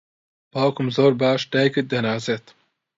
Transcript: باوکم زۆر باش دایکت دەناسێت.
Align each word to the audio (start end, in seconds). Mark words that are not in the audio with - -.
باوکم 0.51 0.87
زۆر 0.95 1.11
باش 1.21 1.41
دایکت 1.53 1.85
دەناسێت. 1.93 2.45